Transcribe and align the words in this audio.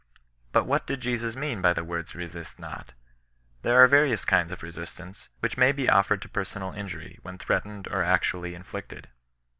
But 0.51 0.65
what 0.65 0.87
did 0.87 0.99
Jesus 0.99 1.35
mean 1.35 1.61
by 1.61 1.73
the 1.73 1.83
words" 1.83 2.15
resist 2.15 2.57
wo^ 2.57 2.73
^" 2.83 2.85
There 3.61 3.83
are 3.83 3.87
various 3.87 4.25
kinds 4.25 4.51
of 4.51 4.63
resistance, 4.63 5.29
which 5.41 5.57
may 5.59 5.71
be 5.71 5.87
of 5.87 6.07
fered 6.07 6.21
to 6.21 6.27
personal 6.27 6.73
injury, 6.73 7.19
when 7.21 7.37
threatened 7.37 7.87
or 7.87 8.01
actually 8.03 8.55
in 8.55 8.63
flicted. 8.63 9.09